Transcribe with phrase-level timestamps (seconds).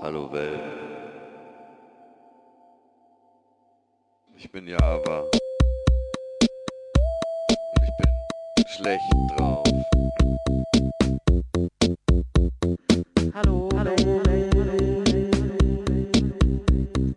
[0.00, 0.60] Hallo Welt.
[4.36, 5.22] Ich bin Java.
[5.22, 5.32] Und
[7.82, 9.02] ich bin schlecht
[9.36, 9.64] drauf.
[13.34, 13.96] Hallo, hallo,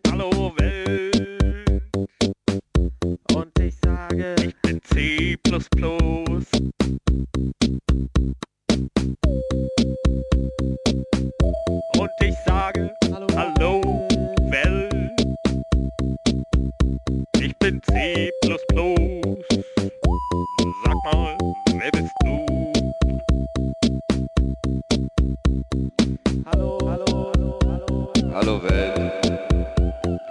[0.09, 1.84] Hallo Welt,
[3.36, 5.38] Und ich sage, ich bin C++.
[18.21, 18.32] C++.
[20.84, 21.36] Sag mal,
[21.74, 22.46] wer bist du?
[26.46, 27.32] hallo, hallo,
[27.66, 29.11] hallo, Hallo Welt.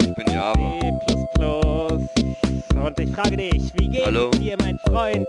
[0.02, 0.78] Ich bin Java.
[1.08, 2.78] C++.
[2.78, 4.30] Und ich frage dich, wie geht's Hallo?
[4.30, 5.26] dir, mein Freund?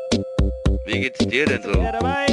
[0.86, 1.74] Wie geht's dir denn so?
[1.74, 2.28] Wer dabei?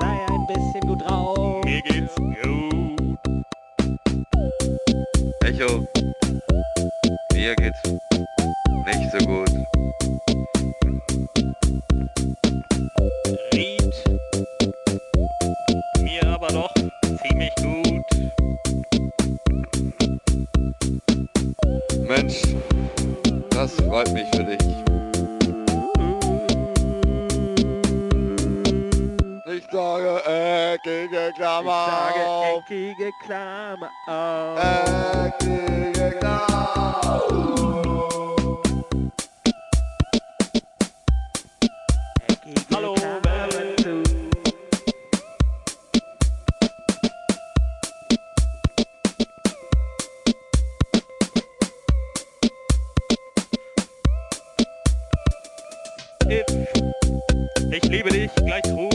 [0.00, 1.62] Sei ein bisschen gut drauf.
[1.66, 3.18] Mir geht's gut.
[5.44, 5.86] Echo.
[7.34, 7.82] Mir geht's
[8.86, 9.50] nicht so gut.
[13.54, 13.94] Ried.
[16.00, 16.74] Mir aber doch
[17.22, 18.06] ziemlich gut.
[22.08, 22.42] Mensch,
[23.50, 24.58] das freut mich für dich.
[29.54, 30.22] Ich sage
[30.74, 32.62] eckige Ich Klammer sage auf.
[32.64, 34.58] eckige Klammer auf.
[35.26, 36.51] Eckige Klammer
[42.72, 42.96] Hallo.
[56.28, 56.44] If
[57.70, 58.91] ich liebe dich gleich ruf.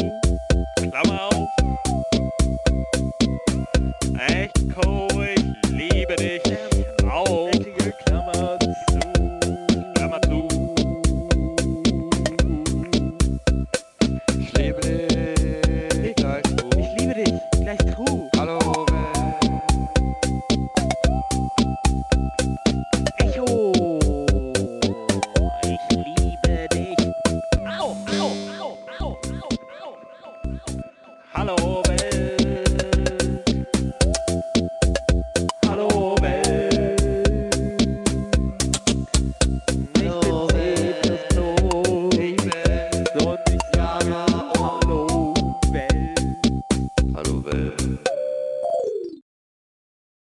[31.38, 31.87] Hello.